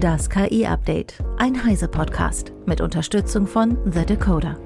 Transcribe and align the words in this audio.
Das 0.00 0.28
KI-Update, 0.28 1.14
ein 1.38 1.64
Heise-Podcast 1.64 2.52
mit 2.66 2.82
Unterstützung 2.82 3.46
von 3.46 3.78
The 3.90 4.04
Decoder. 4.04 4.58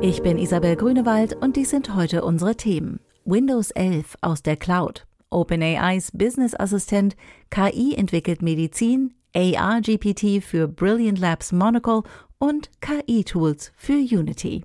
Ich 0.00 0.22
bin 0.22 0.38
Isabel 0.38 0.76
Grünewald 0.76 1.36
und 1.36 1.56
dies 1.56 1.68
sind 1.68 1.94
heute 1.94 2.24
unsere 2.24 2.56
Themen. 2.56 3.00
Windows 3.26 3.70
11 3.72 4.16
aus 4.22 4.42
der 4.42 4.56
Cloud, 4.56 5.06
OpenAIs 5.28 6.10
Business 6.12 6.54
Assistent, 6.54 7.16
KI 7.50 7.94
entwickelt 7.96 8.40
Medizin, 8.40 9.12
AR-GPT 9.36 10.42
für 10.42 10.66
Brilliant 10.66 11.18
Labs 11.18 11.52
Monocle 11.52 12.02
und 12.38 12.70
KI-Tools 12.80 13.72
für 13.76 13.98
Unity. 13.98 14.64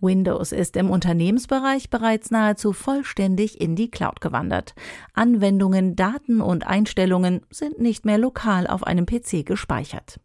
Windows 0.00 0.52
ist 0.52 0.76
im 0.76 0.90
Unternehmensbereich 0.90 1.90
bereits 1.90 2.30
nahezu 2.30 2.72
vollständig 2.72 3.60
in 3.60 3.76
die 3.76 3.90
Cloud 3.90 4.20
gewandert. 4.20 4.74
Anwendungen, 5.14 5.96
Daten 5.96 6.40
und 6.40 6.66
Einstellungen 6.66 7.42
sind 7.50 7.80
nicht 7.80 8.04
mehr 8.04 8.18
lokal 8.18 8.66
auf 8.66 8.84
einem 8.84 9.06
PC 9.06 9.44
gespeichert. 9.44 10.20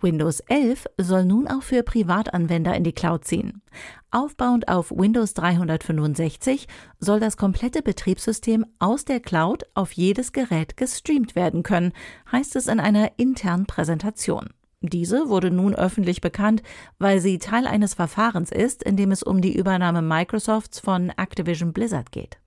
Windows 0.00 0.40
11 0.40 0.86
soll 0.98 1.24
nun 1.24 1.46
auch 1.46 1.62
für 1.62 1.82
Privatanwender 1.82 2.74
in 2.74 2.84
die 2.84 2.92
Cloud 2.92 3.24
ziehen. 3.24 3.62
Aufbauend 4.10 4.68
auf 4.68 4.90
Windows 4.90 5.34
365 5.34 6.66
soll 6.98 7.20
das 7.20 7.36
komplette 7.36 7.82
Betriebssystem 7.82 8.66
aus 8.78 9.04
der 9.04 9.20
Cloud 9.20 9.64
auf 9.74 9.92
jedes 9.92 10.32
Gerät 10.32 10.76
gestreamt 10.76 11.34
werden 11.36 11.62
können, 11.62 11.92
heißt 12.30 12.56
es 12.56 12.66
in 12.66 12.80
einer 12.80 13.12
internen 13.16 13.66
Präsentation. 13.66 14.50
Diese 14.82 15.28
wurde 15.28 15.50
nun 15.50 15.74
öffentlich 15.74 16.20
bekannt, 16.20 16.62
weil 16.98 17.20
sie 17.20 17.38
Teil 17.38 17.66
eines 17.66 17.94
Verfahrens 17.94 18.50
ist, 18.50 18.82
in 18.82 18.96
dem 18.96 19.12
es 19.12 19.22
um 19.22 19.40
die 19.40 19.56
Übernahme 19.56 20.02
Microsofts 20.02 20.80
von 20.80 21.10
Activision 21.10 21.72
Blizzard 21.72 22.10
geht. 22.10 22.38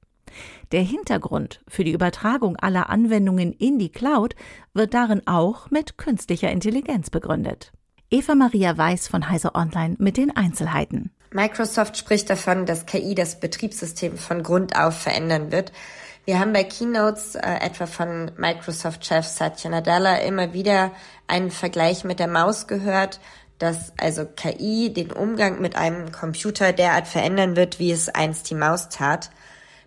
Der 0.73 0.81
Hintergrund 0.81 1.63
für 1.67 1.85
die 1.85 1.93
Übertragung 1.93 2.57
aller 2.57 2.89
Anwendungen 2.89 3.53
in 3.53 3.79
die 3.79 3.91
Cloud 3.91 4.35
wird 4.73 4.93
darin 4.93 5.25
auch 5.25 5.71
mit 5.71 5.97
künstlicher 5.97 6.51
Intelligenz 6.51 7.09
begründet. 7.09 7.71
Eva 8.11 8.35
Maria 8.35 8.77
Weiß 8.77 9.07
von 9.07 9.29
Heise 9.29 9.55
Online 9.55 9.95
mit 9.97 10.17
den 10.17 10.35
Einzelheiten. 10.35 11.11
Microsoft 11.31 11.97
spricht 11.97 12.29
davon, 12.29 12.65
dass 12.65 12.85
KI 12.85 13.15
das 13.15 13.39
Betriebssystem 13.39 14.17
von 14.17 14.43
Grund 14.43 14.77
auf 14.77 14.97
verändern 14.97 15.51
wird. 15.51 15.71
Wir 16.25 16.39
haben 16.39 16.53
bei 16.53 16.63
Keynotes 16.63 17.35
äh, 17.35 17.41
etwa 17.61 17.85
von 17.85 18.31
Microsoft-Chef 18.35 19.27
Satya 19.27 19.69
Nadella 19.69 20.17
immer 20.17 20.53
wieder 20.53 20.91
einen 21.27 21.51
Vergleich 21.51 22.03
mit 22.03 22.19
der 22.19 22.27
Maus 22.27 22.65
gehört, 22.65 23.19
dass 23.59 23.93
also 23.97 24.25
KI 24.25 24.91
den 24.91 25.11
Umgang 25.11 25.61
mit 25.61 25.75
einem 25.75 26.11
Computer 26.11 26.73
derart 26.73 27.07
verändern 27.07 27.55
wird, 27.55 27.77
wie 27.77 27.91
es 27.91 28.09
einst 28.09 28.49
die 28.49 28.55
Maus 28.55 28.89
tat. 28.89 29.29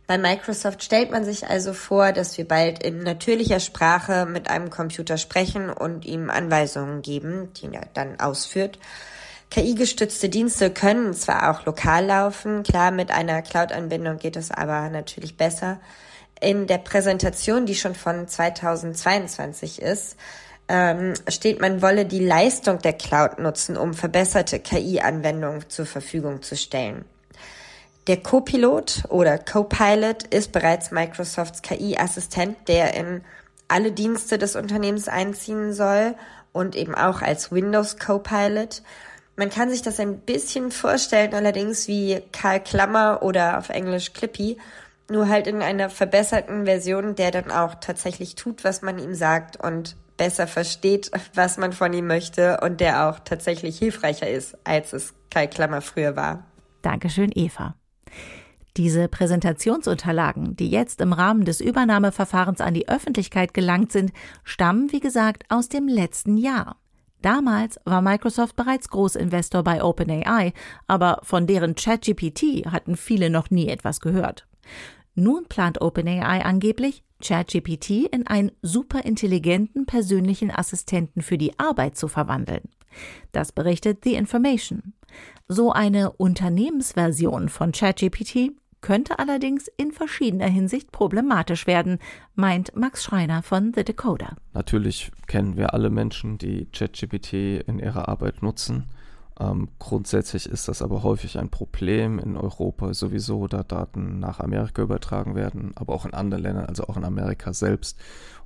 Bei 0.07 0.17
Microsoft 0.17 0.85
stellt 0.85 1.11
man 1.11 1.25
sich 1.25 1.49
also 1.49 1.73
vor, 1.73 2.13
dass 2.13 2.39
wir 2.39 2.47
bald 2.47 2.85
in 2.85 3.01
natürlicher 3.01 3.59
Sprache 3.59 4.25
mit 4.25 4.49
einem 4.49 4.71
Computer 4.71 5.19
sprechen 5.19 5.71
und 5.71 6.07
ihm 6.07 6.31
Anweisungen 6.31 7.03
geben, 7.03 7.53
die 7.55 7.75
er 7.75 7.89
dann 7.95 8.21
ausführt. 8.21 8.79
KI-gestützte 9.51 10.29
Dienste 10.29 10.71
können 10.71 11.15
zwar 11.15 11.51
auch 11.51 11.67
lokal 11.67 12.07
laufen, 12.07 12.63
klar, 12.63 12.93
mit 12.93 13.11
einer 13.11 13.43
Cloud-Anbindung 13.43 14.19
geht 14.19 14.37
es 14.37 14.53
aber 14.53 14.89
natürlich 14.89 15.37
besser 15.37 15.81
in 16.41 16.67
der 16.67 16.79
Präsentation, 16.79 17.67
die 17.67 17.75
schon 17.75 17.95
von 17.95 18.29
2022 18.29 19.83
ist, 19.83 20.17
ähm, 20.69 21.15
steht, 21.29 21.61
man 21.61 21.81
wolle 21.83 22.05
die 22.05 22.25
Leistung 22.25 22.79
der 22.79 22.93
Cloud 22.93 23.39
nutzen, 23.39 23.77
um 23.77 23.95
verbesserte 23.95 24.59
KI-Anwendungen 24.59 25.69
zur 25.69 25.87
Verfügung 25.87 26.43
zu 26.43 26.57
stellen. 26.57 27.05
Der 28.07 28.19
Copilot 28.19 29.05
oder 29.09 29.39
Copilot 29.39 30.23
ist 30.25 30.53
bereits 30.53 30.91
Microsofts 30.91 31.63
KI-Assistent, 31.63 32.57
der 32.69 32.95
in 32.95 33.23
alle 33.69 33.93
Dienste 33.93 34.39
des 34.39 34.57
Unternehmens 34.57 35.09
einziehen 35.09 35.73
soll 35.73 36.15
und 36.53 36.75
eben 36.75 36.95
auch 36.95 37.21
als 37.23 37.53
Windows 37.53 37.99
Copilot. 37.99 38.83
Man 39.37 39.51
kann 39.51 39.71
sich 39.71 39.83
das 39.83 40.01
ein 40.01 40.21
bisschen 40.21 40.71
vorstellen, 40.71 41.35
allerdings 41.35 41.87
wie 41.87 42.23
Karl 42.33 42.61
Klammer 42.61 43.23
oder 43.23 43.59
auf 43.59 43.69
Englisch 43.69 44.13
Clippy, 44.13 44.59
nur 45.11 45.29
halt 45.29 45.47
in 45.47 45.63
einer 45.63 45.91
verbesserten 45.91 46.65
Version, 46.65 47.15
der 47.15 47.31
dann 47.31 47.51
auch 47.51 47.77
tatsächlich 47.77 48.35
tut, 48.35 48.65
was 48.65 48.83
man 48.83 48.99
ihm 48.99 49.15
sagt 49.15 49.57
und 49.57 49.97
besser 50.17 50.47
versteht, 50.47 51.11
was 51.35 51.57
man 51.57 51.73
von 51.73 51.93
ihm 51.93 52.07
möchte 52.07 52.61
und 52.61 52.81
der 52.81 53.09
auch 53.09 53.21
tatsächlich 53.21 53.79
hilfreicher 53.79 54.29
ist, 54.29 54.57
als 54.65 54.93
es 54.93 55.15
Kai 55.31 55.47
Klammer 55.47 55.81
früher 55.81 56.17
war. 56.17 56.45
Dankeschön, 56.83 57.31
Eva. 57.35 57.75
Diese 58.77 59.09
Präsentationsunterlagen, 59.09 60.55
die 60.55 60.71
jetzt 60.71 61.01
im 61.01 61.13
Rahmen 61.13 61.45
des 61.45 61.61
Übernahmeverfahrens 61.61 62.61
an 62.61 62.75
die 62.75 62.89
Öffentlichkeit 62.89 63.55
gelangt 63.55 63.93
sind, 63.93 64.13
stammen, 64.45 64.93
wie 64.93 65.01
gesagt, 65.01 65.45
aus 65.49 65.69
dem 65.69 65.89
letzten 65.89 66.37
Jahr. 66.37 66.77
Damals 67.21 67.81
war 67.85 68.03
Microsoft 68.03 68.55
bereits 68.55 68.89
Großinvestor 68.91 69.65
bei 69.65 69.83
OpenAI, 69.83 70.53
aber 70.87 71.19
von 71.25 71.49
deren 71.49 71.75
ChatGPT 71.75 72.67
hatten 72.67 72.97
viele 72.97 73.31
noch 73.31 73.51
nie 73.51 73.69
etwas 73.69 74.01
gehört. 74.01 74.48
Nun 75.15 75.47
plant 75.49 75.81
OpenAI 75.81 76.45
angeblich, 76.45 77.03
ChatGPT 77.21 78.07
in 78.13 78.27
einen 78.27 78.53
superintelligenten 78.63 79.87
persönlichen 79.87 80.51
Assistenten 80.51 81.23
für 81.23 81.39
die 81.39 81.59
Arbeit 81.59 81.97
zu 81.97 82.07
verwandeln. 82.07 82.63
Das 83.33 83.53
berichtet 83.53 84.05
The 84.05 84.15
Information. 84.15 84.95
So 85.49 85.73
eine 85.73 86.13
Unternehmensversion 86.13 87.49
von 87.49 87.73
ChatGPT 87.73 88.53
könnte 88.81 89.19
allerdings 89.19 89.69
in 89.77 89.91
verschiedener 89.91 90.47
Hinsicht 90.47 90.93
problematisch 90.93 91.67
werden, 91.67 91.99
meint 92.35 92.77
Max 92.77 93.03
Schreiner 93.03 93.43
von 93.43 93.73
The 93.75 93.83
Decoder. 93.83 94.37
Natürlich 94.55 95.11
kennen 95.27 95.57
wir 95.57 95.75
alle 95.75 95.91
Menschen, 95.91 96.39
die 96.39 96.67
ChatGPT 96.67 97.33
in 97.67 97.79
ihrer 97.81 98.09
Arbeit 98.09 98.43
nutzen. 98.43 98.85
Ähm, 99.41 99.69
grundsätzlich 99.79 100.47
ist 100.47 100.67
das 100.67 100.83
aber 100.83 101.05
häufig 101.05 101.39
ein 101.39 101.49
Problem 101.49 102.19
in 102.19 102.37
Europa 102.37 102.93
sowieso, 102.93 103.47
da 103.47 103.63
Daten 103.63 104.19
nach 104.19 104.41
Amerika 104.41 104.83
übertragen 104.83 105.37
werden, 105.37 105.73
aber 105.77 105.95
auch 105.95 106.05
in 106.05 106.15
anderen 106.15 106.43
Ländern, 106.43 106.67
also 106.67 106.85
auch 106.85 106.97
in 106.97 107.05
Amerika 107.05 107.53
selbst. 107.53 108.01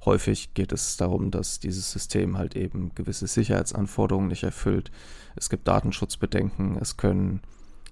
Häufig 0.04 0.52
geht 0.52 0.72
es 0.72 0.98
darum, 0.98 1.30
dass 1.30 1.60
dieses 1.60 1.90
System 1.90 2.36
halt 2.36 2.56
eben 2.56 2.94
gewisse 2.94 3.26
Sicherheitsanforderungen 3.26 4.28
nicht 4.28 4.42
erfüllt. 4.42 4.90
Es 5.34 5.48
gibt 5.48 5.66
Datenschutzbedenken, 5.66 6.76
es 6.76 6.98
können 6.98 7.40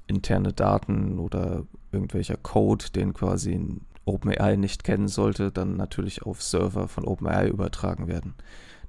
interne 0.07 0.53
Daten 0.53 1.19
oder 1.19 1.65
irgendwelcher 1.93 2.37
Code, 2.37 2.87
den 2.95 3.15
quasi 3.15 3.81
OpenAI 4.05 4.57
nicht 4.57 4.85
kennen 4.85 5.09
sollte, 5.09 5.53
dann 5.53 5.77
natürlich 5.77 6.23
auf 6.23 6.43
Server 6.43 6.89
von 6.89 7.05
OpenAI 7.05 7.49
übertragen 7.49 8.09
werden. 8.09 8.35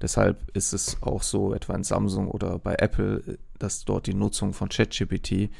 Deshalb 0.01 0.49
ist 0.55 0.73
es 0.73 0.97
auch 1.01 1.21
so, 1.21 1.53
etwa 1.53 1.75
in 1.75 1.83
Samsung 1.83 2.27
oder 2.27 2.57
bei 2.57 2.75
Apple, 2.75 3.37
dass 3.59 3.85
dort 3.85 4.07
die 4.07 4.15
Nutzung 4.15 4.53
von 4.53 4.69
ChatGPT 4.69 5.51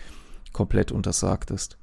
komplett 0.51 0.91
untersagt 0.91 1.51
ist. 1.51 1.77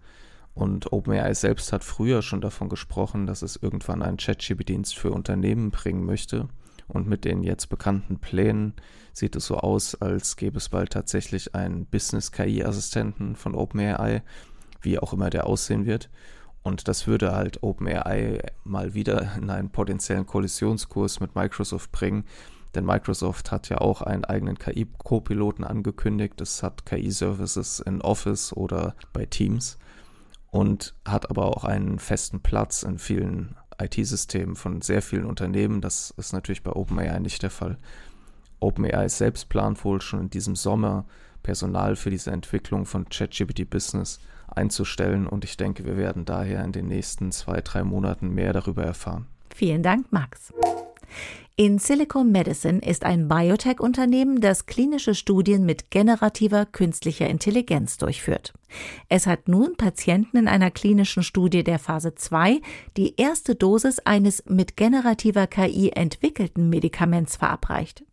Und 0.54 0.92
OpenAI 0.92 1.34
selbst 1.34 1.72
hat 1.72 1.84
früher 1.84 2.20
schon 2.20 2.40
davon 2.40 2.68
gesprochen, 2.68 3.26
dass 3.26 3.42
es 3.42 3.54
irgendwann 3.54 4.02
einen 4.02 4.16
ChatGPT-Dienst 4.16 4.98
für 4.98 5.12
Unternehmen 5.12 5.70
bringen 5.70 6.04
möchte. 6.04 6.48
Und 6.88 7.06
mit 7.06 7.24
den 7.24 7.44
jetzt 7.44 7.68
bekannten 7.68 8.18
Plänen 8.18 8.72
sieht 9.12 9.36
es 9.36 9.46
so 9.46 9.58
aus, 9.58 9.94
als 9.94 10.36
gäbe 10.36 10.56
es 10.56 10.70
bald 10.70 10.90
tatsächlich 10.90 11.54
einen 11.54 11.86
Business-KI-Assistenten 11.86 13.36
von 13.36 13.54
OpenAI, 13.54 14.22
wie 14.80 14.98
auch 14.98 15.12
immer 15.12 15.30
der 15.30 15.46
aussehen 15.46 15.86
wird. 15.86 16.10
Und 16.68 16.86
das 16.86 17.06
würde 17.06 17.34
halt 17.34 17.62
OpenAI 17.62 18.42
mal 18.62 18.92
wieder 18.92 19.36
in 19.38 19.48
einen 19.48 19.70
potenziellen 19.70 20.26
Kollisionskurs 20.26 21.18
mit 21.18 21.34
Microsoft 21.34 21.90
bringen. 21.92 22.24
Denn 22.74 22.84
Microsoft 22.84 23.50
hat 23.50 23.70
ja 23.70 23.78
auch 23.78 24.02
einen 24.02 24.26
eigenen 24.26 24.58
KI-Co-Piloten 24.58 25.64
angekündigt. 25.64 26.38
Es 26.42 26.62
hat 26.62 26.84
KI-Services 26.84 27.80
in 27.80 28.02
Office 28.02 28.52
oder 28.52 28.94
bei 29.14 29.24
Teams 29.24 29.78
und 30.50 30.94
hat 31.06 31.30
aber 31.30 31.46
auch 31.46 31.64
einen 31.64 31.98
festen 31.98 32.40
Platz 32.40 32.82
in 32.82 32.98
vielen 32.98 33.56
IT-Systemen 33.80 34.54
von 34.54 34.82
sehr 34.82 35.00
vielen 35.00 35.24
Unternehmen. 35.24 35.80
Das 35.80 36.12
ist 36.18 36.34
natürlich 36.34 36.62
bei 36.62 36.72
OpenAI 36.72 37.18
nicht 37.18 37.42
der 37.42 37.50
Fall. 37.50 37.78
OpenAI 38.60 39.08
selbst 39.08 39.48
plant 39.48 39.82
wohl 39.86 40.02
schon 40.02 40.20
in 40.20 40.30
diesem 40.30 40.54
Sommer 40.54 41.06
Personal 41.42 41.96
für 41.96 42.10
diese 42.10 42.30
Entwicklung 42.30 42.86
von 42.86 43.08
ChatGPT 43.08 43.68
Business 43.68 44.20
einzustellen 44.48 45.26
und 45.26 45.44
ich 45.44 45.56
denke, 45.56 45.84
wir 45.84 45.96
werden 45.96 46.24
daher 46.24 46.64
in 46.64 46.72
den 46.72 46.86
nächsten 46.86 47.32
zwei, 47.32 47.60
drei 47.60 47.84
Monaten 47.84 48.34
mehr 48.34 48.52
darüber 48.52 48.84
erfahren. 48.84 49.26
Vielen 49.54 49.82
Dank, 49.82 50.10
Max. 50.12 50.52
In 51.60 51.80
Silicon 51.80 52.30
Medicine 52.30 52.78
ist 52.78 53.04
ein 53.04 53.26
Biotech-Unternehmen, 53.26 54.40
das 54.40 54.66
klinische 54.66 55.16
Studien 55.16 55.66
mit 55.66 55.90
generativer 55.90 56.66
künstlicher 56.66 57.28
Intelligenz 57.28 57.98
durchführt. 57.98 58.52
Es 59.08 59.26
hat 59.26 59.48
nun 59.48 59.76
Patienten 59.76 60.36
in 60.36 60.46
einer 60.46 60.70
klinischen 60.70 61.24
Studie 61.24 61.64
der 61.64 61.80
Phase 61.80 62.14
2 62.14 62.60
die 62.96 63.16
erste 63.16 63.56
Dosis 63.56 63.98
eines 63.98 64.44
mit 64.46 64.76
generativer 64.76 65.48
KI 65.48 65.90
entwickelten 65.90 66.68
Medikaments 66.68 67.34
verabreicht. 67.34 68.04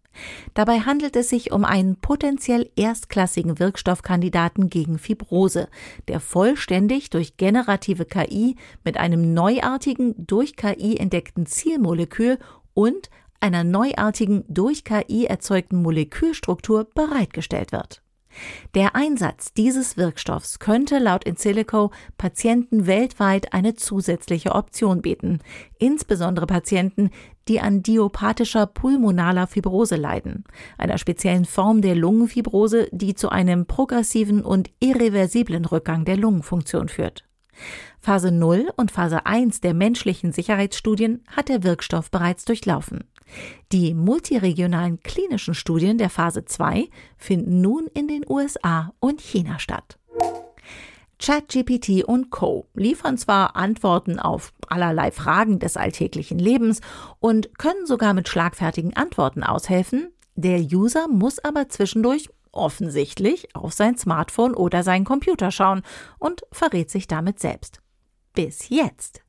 Dabei 0.53 0.79
handelt 0.79 1.15
es 1.15 1.29
sich 1.29 1.51
um 1.51 1.65
einen 1.65 1.97
potenziell 1.97 2.69
erstklassigen 2.75 3.59
Wirkstoffkandidaten 3.59 4.69
gegen 4.69 4.97
Fibrose, 4.97 5.67
der 6.07 6.19
vollständig 6.19 7.09
durch 7.09 7.37
generative 7.37 8.05
KI 8.05 8.55
mit 8.83 8.97
einem 8.97 9.33
neuartigen, 9.33 10.15
durch 10.17 10.55
KI 10.55 10.97
entdeckten 10.97 11.45
Zielmolekül 11.45 12.39
und 12.73 13.09
einer 13.39 13.63
neuartigen, 13.63 14.43
durch 14.47 14.83
KI 14.83 15.25
erzeugten 15.25 15.81
Molekülstruktur 15.81 16.87
bereitgestellt 16.93 17.71
wird. 17.71 18.01
Der 18.73 18.95
Einsatz 18.95 19.53
dieses 19.53 19.97
Wirkstoffs 19.97 20.59
könnte 20.59 20.99
laut 20.99 21.23
Insilico 21.23 21.91
Patienten 22.17 22.87
weltweit 22.87 23.53
eine 23.53 23.75
zusätzliche 23.75 24.53
Option 24.53 25.01
bieten, 25.01 25.39
insbesondere 25.79 26.45
Patienten, 26.45 27.11
die 27.47 27.61
an 27.61 27.83
diopathischer 27.83 28.65
pulmonaler 28.65 29.47
Fibrose 29.47 29.95
leiden, 29.95 30.43
einer 30.77 30.97
speziellen 30.97 31.45
Form 31.45 31.81
der 31.81 31.95
Lungenfibrose, 31.95 32.87
die 32.91 33.15
zu 33.15 33.29
einem 33.29 33.65
progressiven 33.65 34.41
und 34.41 34.71
irreversiblen 34.79 35.65
Rückgang 35.65 36.05
der 36.05 36.17
Lungenfunktion 36.17 36.89
führt. 36.89 37.25
Phase 37.99 38.31
0 38.31 38.69
und 38.75 38.91
Phase 38.91 39.25
1 39.25 39.61
der 39.61 39.73
menschlichen 39.73 40.31
Sicherheitsstudien 40.31 41.23
hat 41.27 41.49
der 41.49 41.63
Wirkstoff 41.63 42.11
bereits 42.11 42.45
durchlaufen. 42.45 43.05
Die 43.71 43.93
multiregionalen 43.93 44.99
klinischen 44.99 45.53
Studien 45.55 45.97
der 45.97 46.09
Phase 46.09 46.45
2 46.45 46.89
finden 47.17 47.61
nun 47.61 47.87
in 47.93 48.07
den 48.07 48.23
USA 48.27 48.93
und 48.99 49.21
China 49.21 49.57
statt. 49.59 49.97
ChatGPT 51.25 52.03
und 52.03 52.29
Co. 52.29 52.67
liefern 52.75 53.17
zwar 53.17 53.55
Antworten 53.55 54.19
auf 54.19 54.53
allerlei 54.67 55.09
Fragen 55.09 55.57
des 55.57 55.75
alltäglichen 55.75 56.37
Lebens 56.37 56.81
und 57.19 57.57
können 57.57 57.87
sogar 57.87 58.13
mit 58.13 58.29
schlagfertigen 58.29 58.95
Antworten 58.95 59.41
aushelfen, 59.41 60.13
der 60.35 60.59
User 60.59 61.07
muss 61.07 61.39
aber 61.39 61.67
zwischendurch 61.67 62.29
offensichtlich 62.51 63.55
auf 63.55 63.73
sein 63.73 63.97
Smartphone 63.97 64.53
oder 64.53 64.83
seinen 64.83 65.03
Computer 65.03 65.49
schauen 65.49 65.81
und 66.19 66.43
verrät 66.51 66.91
sich 66.91 67.07
damit 67.07 67.39
selbst. 67.39 67.81
Bis 68.33 68.69
jetzt. 68.69 69.24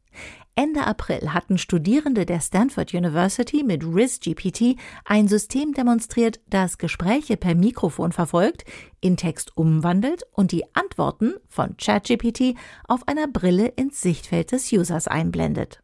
Ende 0.58 0.86
April 0.86 1.34
hatten 1.34 1.58
Studierende 1.58 2.24
der 2.24 2.40
Stanford 2.40 2.94
University 2.94 3.62
mit 3.62 3.84
RIS-GPT 3.84 4.80
ein 5.04 5.28
System 5.28 5.74
demonstriert, 5.74 6.40
das 6.48 6.78
Gespräche 6.78 7.36
per 7.36 7.54
Mikrofon 7.54 8.10
verfolgt, 8.10 8.64
in 9.02 9.18
Text 9.18 9.54
umwandelt 9.54 10.22
und 10.32 10.52
die 10.52 10.64
Antworten 10.74 11.34
von 11.46 11.76
ChatGPT 11.76 12.54
auf 12.88 13.06
einer 13.06 13.28
Brille 13.28 13.66
ins 13.66 14.00
Sichtfeld 14.00 14.50
des 14.50 14.72
Users 14.72 15.08
einblendet. 15.08 15.82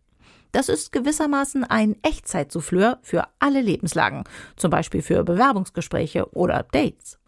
Das 0.52 0.70
ist 0.70 0.90
gewissermaßen 0.90 1.64
ein 1.64 1.96
Echtzeit-Souffleur 2.02 2.98
für 3.02 3.28
alle 3.40 3.60
Lebenslagen, 3.60 4.24
zum 4.56 4.70
Beispiel 4.70 5.02
für 5.02 5.22
Bewerbungsgespräche 5.22 6.34
oder 6.34 6.62
Dates. 6.72 7.18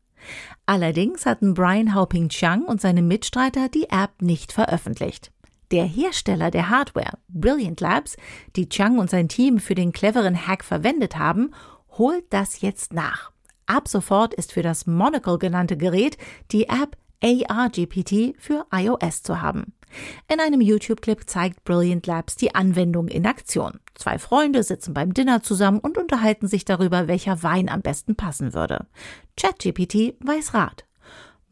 Allerdings 0.65 1.27
hatten 1.27 1.53
Brian 1.53 1.95
Hauping 1.95 2.31
Chiang 2.31 2.63
und 2.63 2.81
seine 2.81 3.03
Mitstreiter 3.03 3.69
die 3.69 3.91
App 3.91 4.23
nicht 4.23 4.51
veröffentlicht. 4.51 5.34
Der 5.75 5.87
Hersteller 5.87 6.53
der 6.53 6.71
Hardware, 6.71 7.19
Brilliant 7.27 7.81
Labs, 7.81 8.17
die 8.55 8.69
Chang 8.69 9.01
und 9.01 9.11
sein 9.11 9.29
Team 9.29 9.59
für 9.59 9.75
den 9.75 9.91
cleveren 9.91 10.47
Hack 10.47 10.63
verwendet 10.63 11.19
haben, 11.19 11.51
holt 11.99 12.23
das 12.31 12.61
jetzt 12.61 12.93
nach. 12.93 13.33
Ab 13.67 13.89
sofort 13.89 14.35
ist 14.35 14.53
für 14.53 14.63
das 14.63 14.87
Monocle 14.87 15.37
genannte 15.37 15.77
Gerät 15.77 16.17
die 16.53 16.69
App 16.69 16.97
ARGPT 17.25 18.37
für 18.39 18.67
iOS 18.73 19.25
zu 19.25 19.43
haben. 19.43 19.75
In 20.33 20.39
einem 20.39 20.61
YouTube-Clip 20.61 21.29
zeigt 21.29 21.65
Brilliant 21.65 22.07
Labs 22.07 22.37
die 22.37 22.55
Anwendung 22.55 23.09
in 23.09 23.27
Aktion. 23.27 23.81
Zwei 23.97 24.21
Freunde 24.21 24.63
sitzen 24.63 24.95
beim 24.95 25.13
Dinner 25.13 25.43
zusammen 25.43 25.81
und 25.81 25.99
unterhalten 25.99 26.47
sich 26.47 26.65
darüber, 26.65 27.09
welcher 27.09 27.43
Wein 27.43 27.69
am 27.69 27.83
besten 27.83 28.15
passen 28.15 28.55
würde. 28.55 28.87
ChatGPT 29.37 30.15
weiß 30.21 30.55
Rat. 30.55 30.84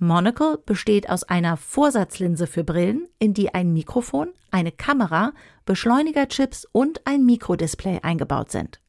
Monocle 0.02 0.58
besteht 0.66 1.08
aus 1.08 1.22
einer 1.22 1.56
Vorsatzlinse 1.56 2.48
für 2.48 2.64
Brillen, 2.64 3.06
in 3.20 3.34
die 3.34 3.54
ein 3.54 3.72
Mikrofon, 3.72 4.30
eine 4.50 4.72
Kamera, 4.72 5.32
Beschleunigerchips 5.64 6.66
und 6.72 7.06
ein 7.06 7.24
Mikrodisplay 7.24 8.00
eingebaut 8.02 8.50
sind. 8.50 8.80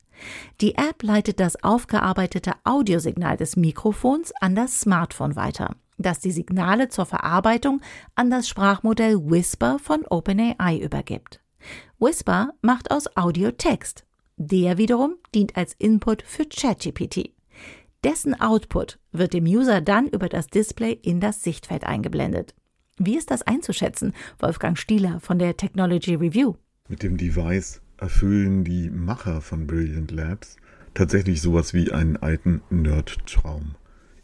Die 0.60 0.74
App 0.74 1.04
leitet 1.04 1.39
das 1.39 1.63
aufgearbeitete 1.63 2.54
Audiosignal 2.63 3.38
des 3.38 3.56
Mikrofons 3.56 4.33
an 4.42 4.56
das 4.56 4.81
Smartphone 4.81 5.36
weiter, 5.36 5.75
das 6.00 6.19
die 6.19 6.31
Signale 6.31 6.89
zur 6.89 7.06
Verarbeitung 7.06 7.81
an 8.16 8.31
das 8.31 8.48
Sprachmodell 8.48 9.18
Whisper 9.24 9.77
von 9.77 10.06
OpenAI 10.09 10.80
übergibt. 10.80 11.39
Whisper 12.00 12.54
macht 12.63 12.89
aus 12.89 13.16
Audio 13.16 13.51
Text. 13.51 14.04
Der 14.38 14.80
wiederum 14.80 15.18
dient 15.36 15.56
als 15.56 15.75
Input 15.77 16.24
für 16.24 16.45
ChatGPT. 16.45 17.33
Dessen 18.03 18.39
Output 18.39 19.00
wird 19.13 19.33
dem 19.33 19.45
User 19.45 19.79
dann 19.79 20.09
über 20.09 20.27
das 20.27 20.47
Display 20.47 20.91
in 20.91 21.21
das 21.21 21.41
Sichtfeld 21.41 21.85
eingeblendet. 21.85 22.53
Wie 22.97 23.15
ist 23.15 23.31
das 23.31 23.44
einzuschätzen, 23.44 24.13
Wolfgang 24.39 24.77
Stieler 24.77 25.21
von 25.21 25.39
der 25.39 25.55
Technology 25.55 26.15
Review? 26.15 26.55
Mit 26.89 27.01
dem 27.01 27.15
Device 27.15 27.81
erfüllen 27.97 28.65
die 28.65 28.89
Macher 28.89 29.39
von 29.39 29.67
Brilliant 29.67 30.11
Labs 30.11 30.57
tatsächlich 30.94 31.41
sowas 31.41 31.73
wie 31.73 31.94
einen 31.94 32.17
alten 32.17 32.61
Nerd-Traum. 32.69 33.75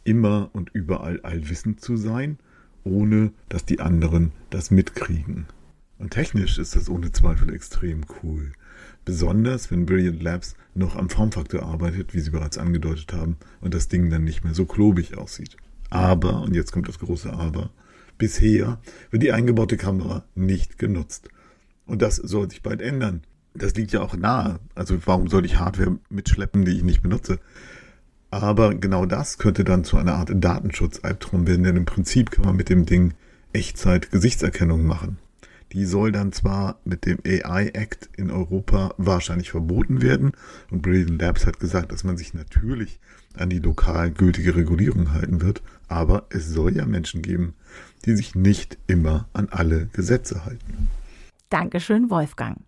Immer 0.04 0.50
und 0.52 0.70
überall 0.74 1.20
allwissend 1.22 1.80
zu 1.80 1.96
sein, 1.96 2.38
ohne 2.84 3.32
dass 3.48 3.64
die 3.64 3.80
anderen 3.80 4.32
das 4.50 4.70
mitkriegen. 4.70 5.46
Und 5.98 6.10
technisch 6.10 6.58
ist 6.58 6.76
das 6.76 6.90
ohne 6.90 7.12
Zweifel 7.12 7.52
extrem 7.54 8.02
cool. 8.22 8.52
Besonders 9.04 9.70
wenn 9.70 9.86
Brilliant 9.86 10.22
Labs 10.22 10.54
noch 10.74 10.96
am 10.96 11.10
Formfaktor 11.10 11.62
arbeitet, 11.62 12.14
wie 12.14 12.20
Sie 12.20 12.30
bereits 12.30 12.58
angedeutet 12.58 13.12
haben, 13.12 13.36
und 13.60 13.74
das 13.74 13.88
Ding 13.88 14.10
dann 14.10 14.24
nicht 14.24 14.44
mehr 14.44 14.54
so 14.54 14.66
klobig 14.66 15.16
aussieht. 15.16 15.56
Aber, 15.88 16.42
und 16.42 16.54
jetzt 16.54 16.72
kommt 16.72 16.88
das 16.88 16.98
große 16.98 17.32
Aber, 17.32 17.70
bisher 18.18 18.80
wird 19.10 19.22
die 19.22 19.32
eingebaute 19.32 19.76
Kamera 19.76 20.24
nicht 20.34 20.78
genutzt. 20.78 21.28
Und 21.86 22.02
das 22.02 22.16
soll 22.16 22.48
sich 22.50 22.62
bald 22.62 22.80
ändern. 22.80 23.22
Das 23.54 23.74
liegt 23.74 23.90
ja 23.92 24.00
auch 24.02 24.16
nahe. 24.16 24.60
Also 24.76 24.96
warum 25.06 25.28
soll 25.28 25.44
ich 25.44 25.58
Hardware 25.58 25.98
mitschleppen, 26.08 26.64
die 26.64 26.76
ich 26.76 26.84
nicht 26.84 27.02
benutze? 27.02 27.40
Aber 28.30 28.74
genau 28.74 29.06
das 29.06 29.38
könnte 29.38 29.64
dann 29.64 29.82
zu 29.82 29.96
einer 29.96 30.14
Art 30.14 30.30
Datenschutz-Albtraum 30.32 31.48
werden, 31.48 31.64
denn 31.64 31.76
im 31.76 31.84
Prinzip 31.84 32.30
kann 32.30 32.44
man 32.44 32.54
mit 32.54 32.68
dem 32.68 32.86
Ding 32.86 33.14
Echtzeit-Gesichtserkennung 33.52 34.86
machen. 34.86 35.18
Die 35.72 35.84
soll 35.84 36.10
dann 36.10 36.32
zwar 36.32 36.80
mit 36.84 37.06
dem 37.06 37.18
AI 37.24 37.68
Act 37.68 38.10
in 38.16 38.30
Europa 38.30 38.94
wahrscheinlich 38.96 39.52
verboten 39.52 40.02
werden. 40.02 40.32
Und 40.70 40.82
Brilliant 40.82 41.20
Labs 41.20 41.46
hat 41.46 41.60
gesagt, 41.60 41.92
dass 41.92 42.02
man 42.02 42.16
sich 42.16 42.34
natürlich 42.34 42.98
an 43.36 43.50
die 43.50 43.60
lokal 43.60 44.10
gültige 44.10 44.56
Regulierung 44.56 45.12
halten 45.12 45.40
wird. 45.40 45.62
Aber 45.86 46.26
es 46.30 46.48
soll 46.48 46.76
ja 46.76 46.86
Menschen 46.86 47.22
geben, 47.22 47.54
die 48.04 48.16
sich 48.16 48.34
nicht 48.34 48.78
immer 48.88 49.28
an 49.32 49.48
alle 49.50 49.86
Gesetze 49.92 50.44
halten. 50.44 50.88
Dankeschön, 51.50 52.10
Wolfgang. 52.10 52.58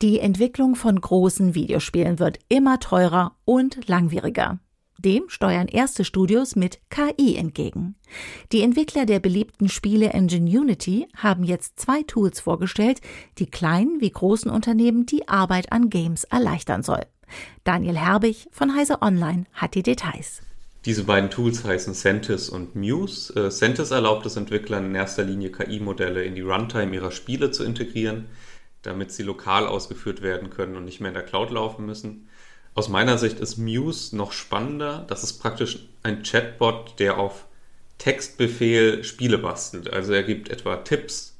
Die 0.00 0.20
Entwicklung 0.20 0.76
von 0.76 1.00
großen 1.00 1.56
Videospielen 1.56 2.20
wird 2.20 2.38
immer 2.48 2.78
teurer 2.78 3.34
und 3.44 3.88
langwieriger. 3.88 4.60
Dem 4.98 5.28
steuern 5.28 5.68
erste 5.68 6.04
Studios 6.04 6.56
mit 6.56 6.80
KI 6.90 7.36
entgegen. 7.36 7.94
Die 8.50 8.62
Entwickler 8.62 9.06
der 9.06 9.20
beliebten 9.20 9.68
Spiele 9.68 10.08
Engine 10.08 10.50
Unity 10.50 11.06
haben 11.16 11.44
jetzt 11.44 11.78
zwei 11.78 12.02
Tools 12.02 12.40
vorgestellt, 12.40 13.00
die 13.38 13.46
kleinen 13.46 14.00
wie 14.00 14.10
großen 14.10 14.50
Unternehmen 14.50 15.06
die 15.06 15.28
Arbeit 15.28 15.70
an 15.70 15.88
Games 15.88 16.24
erleichtern 16.24 16.82
soll. 16.82 17.06
Daniel 17.62 17.96
Herbig 17.96 18.48
von 18.50 18.74
Heise 18.74 19.00
Online 19.00 19.44
hat 19.52 19.76
die 19.76 19.84
Details. 19.84 20.42
Diese 20.84 21.04
beiden 21.04 21.30
Tools 21.30 21.62
heißen 21.62 21.94
Centis 21.94 22.48
und 22.48 22.74
Muse. 22.74 23.32
Äh, 23.36 23.50
Centis 23.50 23.92
erlaubt 23.92 24.26
es 24.26 24.36
Entwicklern 24.36 24.86
in 24.86 24.94
erster 24.96 25.22
Linie 25.22 25.52
KI-Modelle 25.52 26.24
in 26.24 26.34
die 26.34 26.40
Runtime 26.40 26.92
ihrer 26.92 27.12
Spiele 27.12 27.52
zu 27.52 27.62
integrieren, 27.62 28.26
damit 28.82 29.12
sie 29.12 29.22
lokal 29.22 29.68
ausgeführt 29.68 30.22
werden 30.22 30.50
können 30.50 30.76
und 30.76 30.84
nicht 30.84 31.00
mehr 31.00 31.10
in 31.10 31.14
der 31.14 31.24
Cloud 31.24 31.50
laufen 31.50 31.86
müssen. 31.86 32.28
Aus 32.78 32.88
meiner 32.88 33.18
Sicht 33.18 33.40
ist 33.40 33.56
Muse 33.56 34.16
noch 34.16 34.30
spannender. 34.30 35.04
Das 35.08 35.24
ist 35.24 35.40
praktisch 35.40 35.88
ein 36.04 36.22
Chatbot, 36.22 37.00
der 37.00 37.18
auf 37.18 37.46
Textbefehl 37.98 39.02
Spiele 39.02 39.38
bastelt. 39.38 39.92
Also 39.92 40.12
er 40.12 40.22
gibt 40.22 40.48
etwa 40.48 40.76
Tipps, 40.76 41.36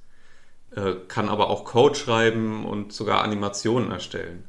äh, 0.74 0.94
kann 1.06 1.28
aber 1.28 1.48
auch 1.48 1.64
Code 1.64 1.94
schreiben 1.94 2.66
und 2.66 2.92
sogar 2.92 3.22
Animationen 3.22 3.92
erstellen. 3.92 4.42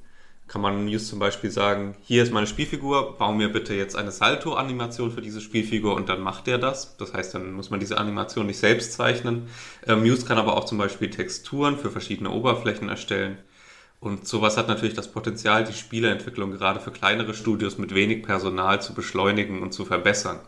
Kann 0.47 0.61
man 0.61 0.83
Muse 0.83 1.05
zum 1.05 1.19
Beispiel 1.19 1.51
sagen, 1.51 1.95
hier 2.01 2.23
ist 2.23 2.33
meine 2.33 2.47
Spielfigur, 2.47 3.19
bau 3.19 3.33
mir 3.33 3.49
bitte 3.49 3.75
jetzt 3.75 3.95
eine 3.95 4.11
Salto-Animation 4.11 5.11
für 5.11 5.21
diese 5.21 5.41
Spielfigur 5.41 5.93
und 5.93 6.09
dann 6.09 6.21
macht 6.21 6.47
er 6.47 6.57
das. 6.57 6.97
Das 6.97 7.13
heißt, 7.13 7.35
dann 7.35 7.51
muss 7.53 7.69
man 7.69 7.79
diese 7.79 7.99
Animation 7.99 8.47
nicht 8.47 8.57
selbst 8.57 8.93
zeichnen. 8.93 9.47
Äh, 9.85 9.95
Muse 9.95 10.25
kann 10.25 10.39
aber 10.39 10.57
auch 10.57 10.65
zum 10.65 10.79
Beispiel 10.79 11.11
Texturen 11.11 11.77
für 11.77 11.91
verschiedene 11.91 12.31
Oberflächen 12.31 12.89
erstellen. 12.89 13.37
Und 13.99 14.27
sowas 14.27 14.55
hat 14.57 14.67
natürlich 14.67 14.93
das 14.93 15.11
Potenzial, 15.11 15.65
die 15.65 15.73
Spieleentwicklung 15.73 16.51
gerade 16.51 16.79
für 16.79 16.91
kleinere 16.91 17.33
Studios 17.33 17.77
mit 17.77 17.93
wenig 17.93 18.23
Personal 18.23 18.81
zu 18.81 18.93
beschleunigen 18.93 19.61
und 19.61 19.73
zu 19.73 19.83
verbessern. 19.83 20.39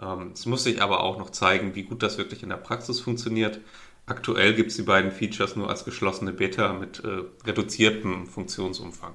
Ähm, 0.00 0.30
es 0.32 0.46
muss 0.46 0.64
sich 0.64 0.80
aber 0.80 1.02
auch 1.02 1.18
noch 1.18 1.30
zeigen, 1.30 1.74
wie 1.74 1.82
gut 1.82 2.02
das 2.02 2.18
wirklich 2.18 2.42
in 2.42 2.50
der 2.50 2.56
Praxis 2.56 3.00
funktioniert. 3.00 3.60
Aktuell 4.06 4.54
gibt 4.54 4.70
es 4.70 4.76
die 4.76 4.82
beiden 4.82 5.10
Features 5.10 5.56
nur 5.56 5.68
als 5.68 5.84
geschlossene 5.84 6.32
Beta 6.32 6.72
mit 6.72 7.02
äh, 7.04 7.24
reduziertem 7.44 8.26
Funktionsumfang. 8.26 9.14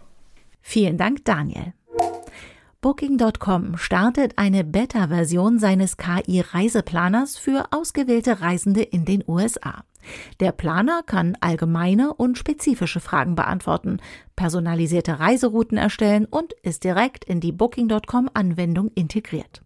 Vielen 0.61 0.97
Dank, 0.97 1.25
Daniel. 1.25 1.73
Booking.com 2.81 3.77
startet 3.77 4.33
eine 4.37 4.65
Beta-Version 4.65 5.57
seines 5.57 5.95
KI-Reiseplaners 5.95 7.37
für 7.37 7.67
ausgewählte 7.71 8.41
Reisende 8.41 8.81
in 8.83 9.05
den 9.05 9.23
USA. 9.25 9.85
Der 10.39 10.51
Planer 10.51 11.03
kann 11.03 11.37
allgemeine 11.41 12.13
und 12.13 12.37
spezifische 12.37 12.99
Fragen 12.99 13.35
beantworten, 13.35 13.97
personalisierte 14.35 15.19
Reiserouten 15.19 15.77
erstellen 15.77 16.25
und 16.25 16.53
ist 16.63 16.83
direkt 16.83 17.25
in 17.25 17.39
die 17.39 17.51
Booking.com 17.51 18.29
Anwendung 18.33 18.91
integriert. 18.95 19.61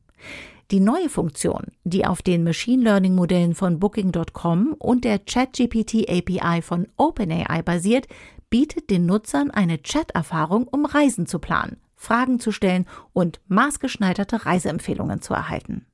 Die 0.72 0.82
neue 0.82 1.08
Funktion, 1.08 1.67
die 1.86 2.06
auf 2.06 2.22
den 2.22 2.44
Machine 2.44 2.84
Learning 2.84 3.15
Modellen 3.15 3.56
von 3.56 3.79
Booking.com 3.79 4.75
und 4.77 5.06
der 5.06 5.20
ChatGPT 5.20 6.10
API 6.10 6.62
von 6.62 6.88
OpenAI 6.98 7.62
basiert, 7.62 8.08
bietet 8.50 8.89
den 8.89 9.06
Nutzern 9.06 9.50
eine 9.50 9.82
Chat-Erfahrung, 9.82 10.67
um 10.67 10.86
Reisen 10.86 11.25
zu 11.25 11.39
planen, 11.39 11.77
Fragen 11.96 12.39
zu 12.39 12.51
stellen 12.51 12.86
und 13.13 13.39
maßgeschneiderte 13.48 14.46
Reiseempfehlungen 14.46 15.22
zu 15.22 15.34
erhalten. 15.34 15.86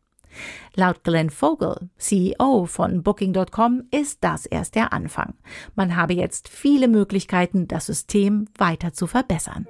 Laut 0.75 1.03
Glenn 1.03 1.29
Vogel, 1.29 1.89
CEO 1.97 2.65
von 2.65 3.03
Booking.com, 3.03 3.83
ist 3.91 4.23
das 4.23 4.45
erst 4.45 4.75
der 4.75 4.93
Anfang. 4.93 5.35
Man 5.75 5.95
habe 5.95 6.13
jetzt 6.13 6.49
viele 6.49 6.87
Möglichkeiten, 6.87 7.67
das 7.67 7.85
System 7.85 8.47
weiter 8.57 8.93
zu 8.93 9.07
verbessern. 9.07 9.67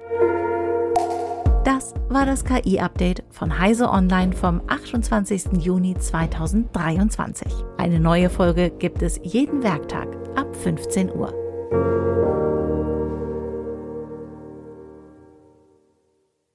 Das 1.64 1.94
war 2.10 2.26
das 2.26 2.44
KI-Update 2.44 3.24
von 3.30 3.58
Heise 3.58 3.88
Online 3.88 4.34
vom 4.34 4.60
28. 4.66 5.64
Juni 5.64 5.96
2023. 5.96 7.50
Eine 7.78 8.00
neue 8.00 8.28
Folge 8.28 8.70
gibt 8.70 9.00
es 9.00 9.18
jeden 9.22 9.62
Werktag 9.62 10.08
ab 10.36 10.54
15 10.54 11.10
Uhr. 11.10 11.32